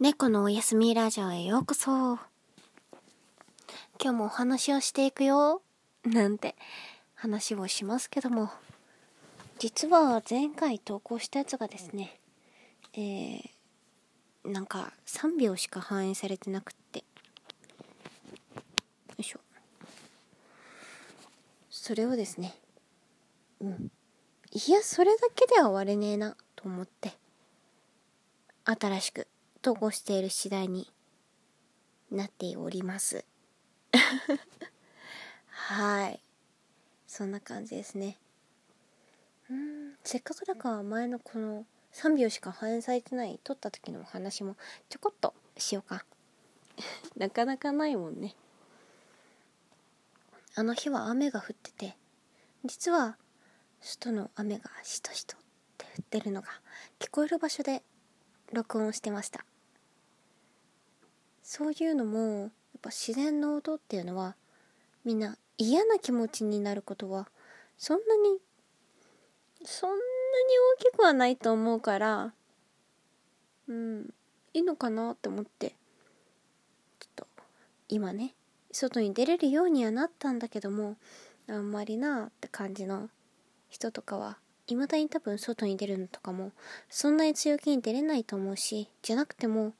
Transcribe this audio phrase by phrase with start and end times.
[0.00, 1.90] 猫のおやすみラジオへようこそ。
[1.90, 2.20] 今
[3.98, 5.60] 日もお話をしていくよ。
[6.04, 6.54] なんて
[7.16, 8.48] 話をしますけども。
[9.58, 12.20] 実は前回投稿したやつがですね、
[12.92, 13.40] えー、
[14.44, 17.00] なんか3秒しか反映されてなくって。
[17.00, 17.04] よ
[19.18, 19.40] いしょ。
[21.70, 22.54] それをですね、
[23.60, 23.90] うん。
[24.52, 27.14] いや、それだけでは終われねえな、と思って、
[28.64, 29.26] 新しく
[29.62, 30.90] 投稿している次第に
[32.10, 33.24] なっております。
[35.48, 36.20] はい。
[37.06, 38.18] そんな感じですね。
[39.50, 39.96] うん。
[40.04, 44.56] せっかくだから前のこの3秒しか反映されてない撮った時のお話も
[44.88, 46.04] ちょこっとしようか。
[47.16, 48.36] なかなかないもんね。
[50.54, 51.96] あの日は雨が降ってて
[52.64, 53.16] 実は
[53.80, 55.40] 外の雨がしとしとっ
[55.76, 56.48] て降ってるのが
[56.98, 57.82] 聞こえる場所で
[58.52, 59.44] 録音してました。
[61.42, 62.50] そういうのもやっ
[62.82, 64.36] ぱ自然の音っていうのは
[65.04, 67.26] みんな嫌な気持ちになることは
[67.78, 68.38] そんなに
[69.64, 70.00] そんなに
[70.78, 72.32] 大きくはないと思うから
[73.66, 74.10] うん
[74.52, 75.70] いいのかなって思って
[77.00, 77.26] ちょっと
[77.88, 78.34] 今ね
[78.70, 80.96] 外に出れるようにはなったんだけども
[81.48, 83.08] あんまりなって感じの
[83.70, 84.36] 人とかは
[84.68, 86.52] いまだに多分外に出るのとかも
[86.88, 89.72] そんなに強気に出れないと思うしじゃなくても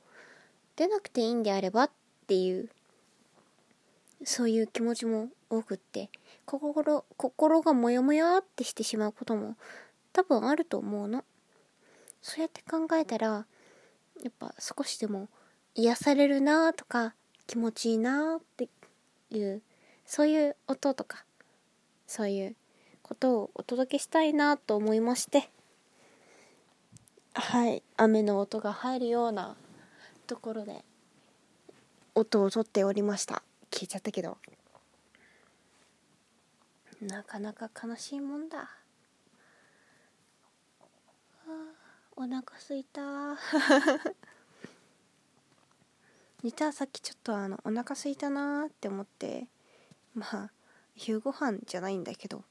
[0.75, 1.91] 出なくていいんであればっ
[2.27, 2.69] ていう
[4.23, 6.09] そういう気持ちも多くって
[6.45, 9.55] 心心がモヤモヤってしてしまうことも
[10.11, 11.23] 多分あると思うの。
[12.21, 13.45] そうやって考えたらや
[14.29, 15.29] っぱ少しでも
[15.75, 17.13] 癒されるなとか
[17.47, 18.67] 気持ちいいなって
[19.29, 19.61] いう
[20.05, 21.23] そういう音とか
[22.07, 22.55] そういう
[23.09, 25.49] ことをお届けしたいなと思いまして。
[27.33, 27.81] はい。
[27.97, 29.57] 雨の音が入るような
[30.27, 30.85] ところで
[32.13, 33.41] 音をとっておりました。
[33.71, 34.37] 聞いちゃったけど。
[37.01, 38.69] なかなか悲しいもんだ。
[42.15, 43.39] お腹すいた。
[46.43, 49.47] 実はさっきちょっとあのお腹すいたなーって思って
[50.13, 50.51] まあ
[50.95, 52.43] 夕ご飯じゃないんだけど。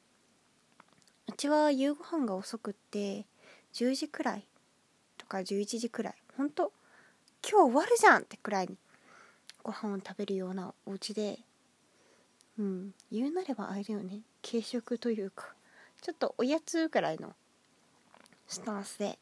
[1.29, 3.27] うちは夕ご飯が遅くって
[3.75, 4.47] 10時くらい
[5.19, 6.15] とか11時くらい。
[6.37, 6.73] ほんと
[7.49, 8.79] 今日終わるじゃんってくらいに
[9.63, 11.39] ご飯を食べるようなお家で。
[12.59, 14.23] うん言うなればあれだよね。
[14.43, 15.53] 軽食というか
[16.01, 17.35] ちょっとおやつぐらいの
[18.47, 19.19] スタンスで。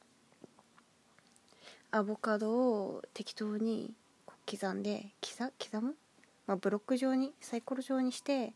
[1.91, 3.95] アボカドを適当に
[4.49, 5.97] 刻んで刻刻む、
[6.47, 8.53] まあ、ブロック状にサイコロ状にして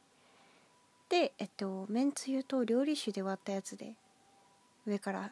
[1.10, 3.94] でえっとめんつゆと料理酒で割ったやつで
[4.86, 5.30] 上から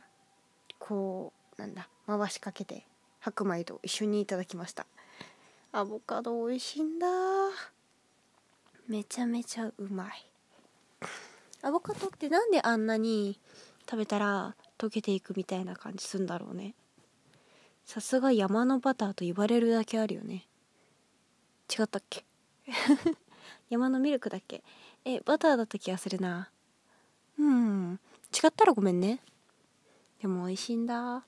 [0.78, 2.84] こうなんだ回しかけて
[3.20, 4.86] 白米と一緒にいただきました。
[5.72, 7.06] アボカド美味しいんだ。
[8.88, 10.26] めちゃめちゃうまい。
[11.62, 13.38] アボカドってなんであんなに
[13.88, 16.74] 食べたら溶けていくみたいな感じすんだろうね。
[17.84, 20.46] さすが山のバターと言われるだけあるよね。
[21.70, 22.24] 違ったっけ？
[23.68, 24.62] 山のミルクだっけ？
[25.04, 26.50] えバターだった気がするな。
[27.38, 28.00] うん。
[28.32, 29.20] 違ったらごめんね。
[30.20, 31.16] でも美味しいんだ。
[31.16, 31.22] う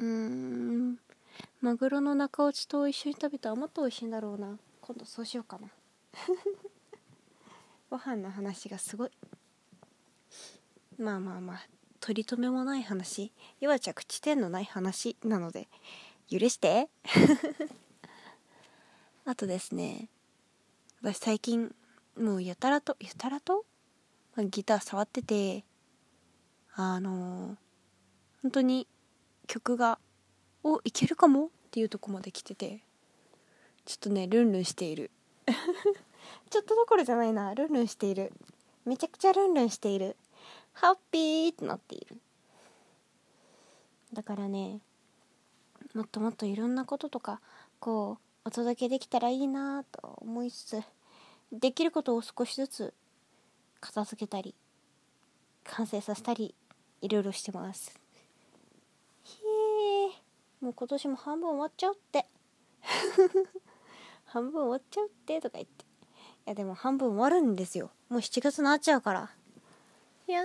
[0.00, 0.98] ーん。
[1.60, 4.58] マグロの中落ちと一緒に食べたらもっと美味しいんだろうな。
[4.80, 5.68] 今度そうしようかな。
[7.90, 9.10] ご飯の話がすごい。
[10.98, 11.66] まあまあまあ
[12.00, 13.32] 取り留めもない話。
[13.60, 15.68] 要は着地点のない話なので
[16.30, 16.88] 許して。
[19.24, 20.08] あとですね
[21.02, 21.74] 私最近
[22.18, 23.64] もうやたらとやたらと、
[24.36, 25.64] ま、ギター触ってて
[26.74, 27.56] あのー、
[28.42, 28.86] 本当に
[29.46, 29.98] 曲が
[30.62, 31.46] おいけるかも？
[31.46, 32.80] っていうとこまで来てて
[33.84, 35.10] ちょっとねルンルンしている。
[36.50, 37.54] ちょっとどころじゃないな。
[37.54, 38.32] ルンルンしている。
[38.84, 40.16] めちゃくちゃルンルンしている。
[40.72, 42.18] ハッピーってなっている。
[44.12, 44.80] だからね
[45.94, 47.40] もっともっといろんなこととか
[47.78, 50.82] こうお届けできたらいいなと思いつつ
[51.52, 52.94] できることを少しずつ
[53.80, 54.54] 片付けたり
[55.64, 56.54] 完成させたり
[57.00, 57.98] いろいろしてます。
[60.60, 62.26] もう今年も半分終わっちゃうって。
[64.26, 65.84] 半分終わっちゃうってとか言って。
[65.84, 65.86] い
[66.46, 67.90] やでも半分終わるんですよ。
[68.08, 69.30] もう7月になっちゃうから。
[70.26, 70.42] いや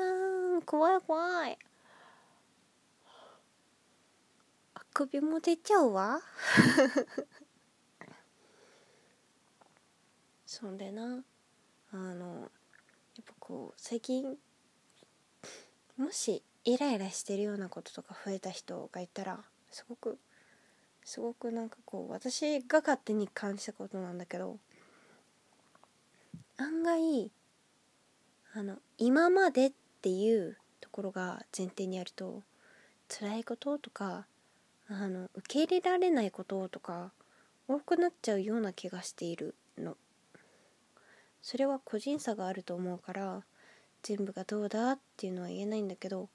[0.65, 1.57] 怖い怖い。
[4.75, 6.19] あくびも出ちゃうわ。
[10.53, 11.23] そんでな
[11.91, 14.35] あのやっぱこう最近
[15.97, 19.39] もしイライラしてるようなこととか増えた人がいたら
[19.71, 20.19] すごく
[21.03, 24.59] すごくなんかこう私が勝手に感じたことなんだけど
[26.57, 27.31] 案外
[28.53, 29.71] あの今までっ
[30.03, 32.43] ていうところが前提にあると
[33.07, 34.27] 辛いこととか
[34.87, 37.11] あの受け入れられないこととか
[37.67, 39.97] 多くなっちゃうような気がしているの。
[41.43, 43.43] それは個人差があると思うから
[44.01, 46.29] 全部がどうだっていうのは言えないんだけど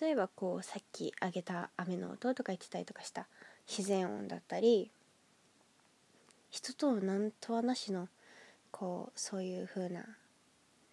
[0.00, 3.28] 例えばこうさっき挙げた雨の音とか言ってたりとかした
[3.66, 4.90] 自然音だったり
[6.50, 8.08] 人との何とはなしの？
[8.70, 10.04] こうそういう風な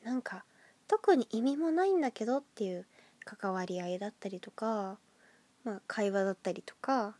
[0.03, 0.45] なんか
[0.87, 2.85] 特に意味もないんだけどっていう
[3.23, 4.97] 関わり合いだったりとか、
[5.63, 7.15] まあ、会話だったりとか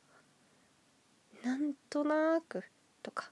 [1.44, 2.64] なんとなく
[3.02, 3.32] とか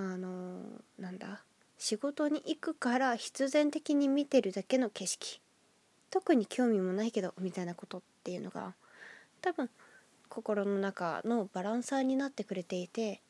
[0.00, 0.62] あの、
[0.98, 1.42] なんだ？
[1.76, 5.40] 仕事に行くから必然的に見てるだけの景色。
[6.10, 8.74] 特に興味もないけどみたいなことっていうのが
[9.42, 9.68] 多分
[10.28, 13.20] 心の中のバランサーになってくれていて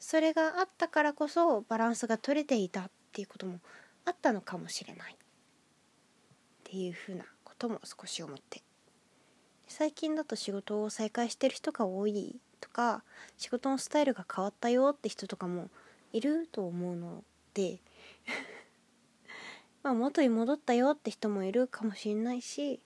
[0.00, 3.60] それがあったからこそバランスが取れていたっていうことも
[4.04, 5.14] あったのかもしれない。
[5.14, 5.16] っ
[6.64, 8.62] ていうふうなことも少し思って。
[9.68, 13.04] 最近だと仕事を再開してる人が多いとか
[13.38, 15.70] 仕事のスタイルが変わったよって人とかも
[16.12, 17.24] いると思うの
[17.54, 17.80] で
[19.82, 22.80] まあ元に戻ったよって人もいるかもしれないし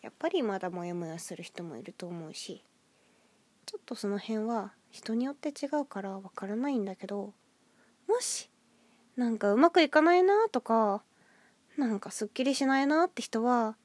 [0.00, 2.64] やっぱりまだモヤモヤする人もいると思うし
[3.66, 7.32] ちょっとその辺は人によって違うからわからないんだけど
[8.08, 8.50] もし
[9.16, 11.02] なんかうまくいかないなとか
[11.76, 13.76] なんかすっきりしないなって人は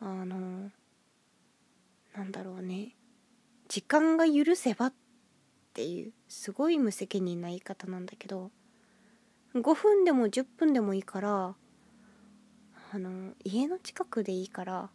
[0.00, 0.70] あの
[2.14, 2.94] なんだろうね
[3.68, 4.92] 時間が許せばっ
[5.76, 8.50] ていうすごい無責任な言い方なんだけど
[9.54, 11.54] 5分でも10分でもいいから
[12.92, 14.88] あの家の近くでいいから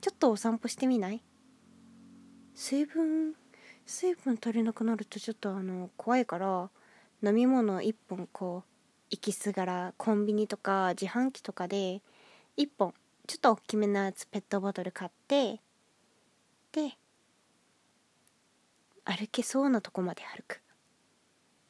[0.00, 1.22] ちょっとお散歩してみない？
[2.54, 3.34] 水分
[3.84, 6.70] 水分足りなくなるとちょっとあの怖いから
[7.22, 8.70] 飲み物1本こう
[9.10, 12.00] 行きすがらコンビニとか自販機とかで
[12.56, 12.94] 1本
[13.26, 15.60] ちょっと大きめなやつペットボトル買って
[16.72, 16.96] で
[19.04, 20.60] 歩けそうなとこまで歩く。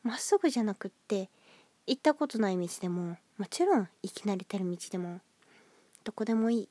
[0.03, 1.31] まっすぐじゃなくって
[1.87, 5.21] 行ったことない道でももちろん行き慣れてる道でも
[6.05, 6.69] どこでもいい。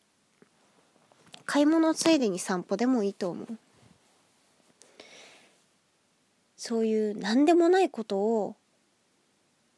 [1.45, 3.47] 買い物ついでに散歩でもいいと思う。
[6.55, 8.55] そういう何でもないことを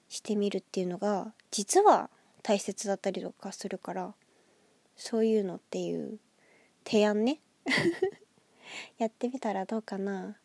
[0.10, 2.10] してみるっていうのが実は
[2.42, 4.14] 大切だったりとかするから
[4.98, 6.20] そういうのっていう
[6.86, 7.40] 提案ね。
[8.98, 10.38] やってみたらどうかな。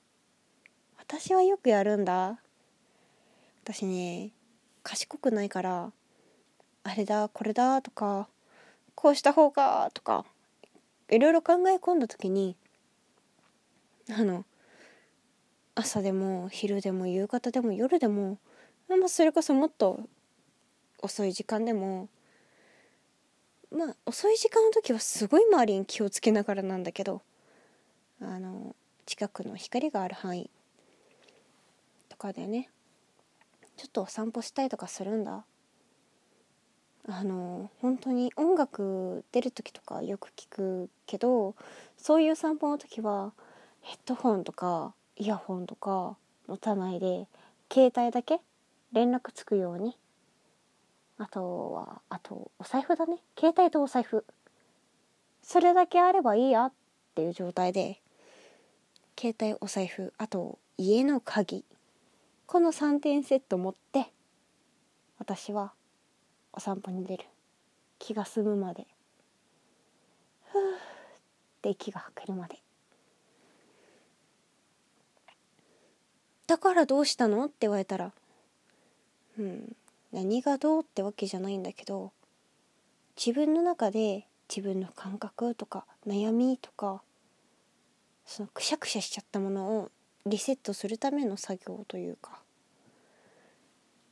[1.08, 2.38] 私はよくやるんだ。
[3.64, 4.32] 私ね
[4.82, 5.93] 賢くないから
[6.84, 8.28] あれだこれだとか
[8.94, 10.25] こうした方がとか
[11.10, 12.56] いろいろ考え込んだ時に
[14.10, 14.44] あの
[15.75, 18.38] 朝でも昼でも夕方でも夜でも、
[18.88, 20.00] まあ、それこそもっと
[21.02, 22.08] 遅い時間でも
[23.70, 27.20] まあ遅い時間の時はすごい周りに気をつけながらなんだけど
[28.22, 28.75] あの
[29.05, 30.50] 近くの光がある範囲
[32.19, 32.69] かでね
[33.76, 35.44] ちょっとお散歩したりとかするんだ？
[37.09, 41.55] あの本当に音楽出る時とかよく聞くけど
[41.97, 43.32] そういう散歩の時は
[43.81, 47.27] ヘッドホンとかイヤホンとか持たないで
[47.72, 48.41] 携帯だけ
[48.93, 49.96] 連絡つくように。
[51.20, 53.19] あとはあとお財布だね。
[53.39, 54.25] 携帯とお財布。
[55.43, 56.72] それだけあればいいやっ
[57.15, 58.01] ていう状態で
[59.19, 61.65] 携帯お財布あと家の鍵。
[62.48, 64.10] この3点セット持って
[65.19, 65.74] 私は
[66.55, 67.26] お散歩に出る
[67.98, 68.86] 気が済むまで
[70.50, 70.81] ふーっ
[71.60, 72.56] て息が吐けるまで
[76.46, 77.44] だからどうしたの？
[77.44, 78.12] って言われたら
[79.38, 79.76] うん
[80.10, 80.82] 何がどう？
[80.82, 82.12] ってわけじゃないんだけど
[83.14, 87.02] 自分の中で自分の感覚とか悩みとか
[88.24, 89.90] そのくしゃくしゃしちゃったものを
[90.29, 92.41] リセットするための作業というか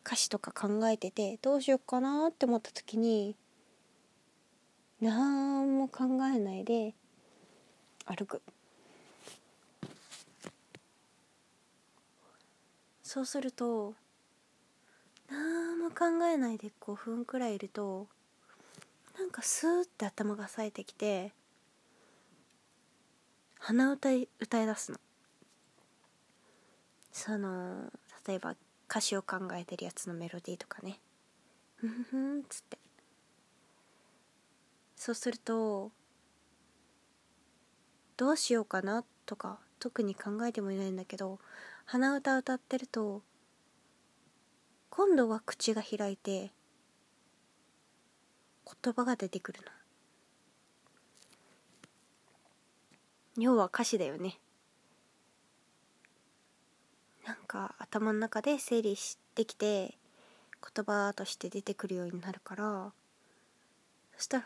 [0.07, 3.35] 歌詞とか考えててどうしようかなって思った時に
[5.01, 6.95] 何も考えないで
[8.07, 8.41] 歩く。
[13.03, 13.95] そうすると
[15.29, 18.09] 何も考えないで5分くらいいると
[19.19, 21.33] なんかスーって頭が冴えてきて
[23.59, 24.99] 鼻歌い歌い出すの。
[27.17, 27.91] その
[28.29, 28.55] 例えば
[28.91, 31.01] 歌詞を考えてるやつのメロディーとかね。
[31.77, 32.77] ふんふんっつって。
[34.97, 35.91] そうすると
[38.19, 41.39] どうしようかなとか特に考えてもいないんだけど
[41.87, 43.23] 鼻歌歌ってると
[44.91, 46.51] 今度は口が開いて
[48.83, 49.61] 言葉が出てくる
[53.37, 53.43] の。
[53.43, 54.39] 要は歌詞だよね。
[57.27, 59.95] なんか頭の中で整理してきて
[60.75, 62.93] 言葉として出てくるようになるから
[64.17, 64.45] そしたら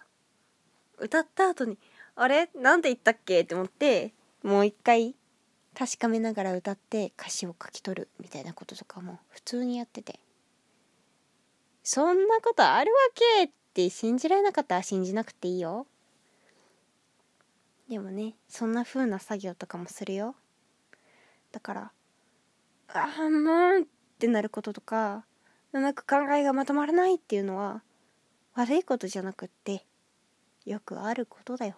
[0.99, 1.79] 歌った後に
[2.17, 2.49] あれ？
[2.55, 3.41] なんて言ったっけ？
[3.41, 5.15] って思ってもう一回
[5.75, 10.19] 確かめながら歌って歌詞を書き取るみたいなこととかも普通にやってて。
[11.83, 12.99] そんなことあるわ
[13.39, 15.87] けって信じられなかったら信じなくていいよ。
[17.89, 20.35] でもねそんな風な作業とかもするよ。
[21.53, 21.93] だから
[22.93, 23.85] ああもうっ
[24.19, 25.25] てなることとか
[25.73, 27.83] うまく考えがまとまらないっていうのは
[28.55, 29.85] 悪いことじゃなくって
[30.67, 31.77] よくあることだよ。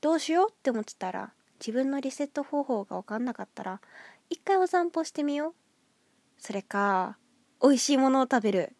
[0.00, 3.80] どうしようって思ってたら自分のリセット方法が分かんなかったら
[4.28, 5.54] 一回お散歩してみよう。
[6.38, 7.16] それか
[7.62, 8.76] 美味しいものを食べる。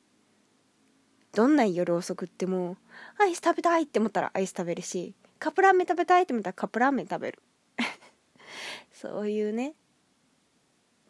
[1.33, 2.77] どんな夜遅くっても
[3.19, 7.43] アイス食べたいって思ったらアイス食べるしカップラーメン食べたいって思ったらカップラーメン食べる。
[8.93, 9.75] そういうね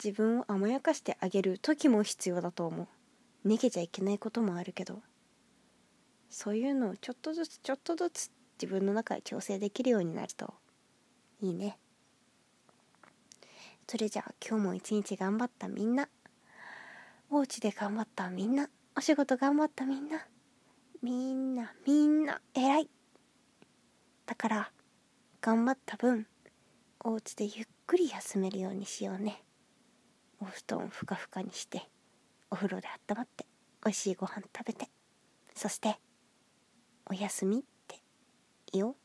[0.03, 2.83] 自分を甘やかしてあげる時も必要だと思
[3.45, 3.49] う。
[3.49, 5.03] 逃げちゃいけないこともあるけど。
[6.29, 10.55] そういうのをちょっとずつちょっとずつ自分の中で調整できるようになると
[11.41, 11.79] いいね。
[13.88, 16.09] それじゃあ今日も一日頑張ったみんな。
[17.31, 18.69] お家で頑張ったみんな。
[18.97, 20.26] お仕事頑張ったみんな。
[21.03, 22.91] みんなみんな偉い。
[24.26, 24.71] だから
[25.41, 26.26] 頑張った分
[27.00, 29.46] お家でゆっくり休めるようにしようね。
[30.40, 31.88] お布団ふかふかにして
[32.50, 33.47] お風呂で温まって
[33.85, 34.88] 美味しいご飯食べて
[35.55, 35.99] そして
[37.09, 38.00] おやすみって
[38.73, 38.97] 言おう。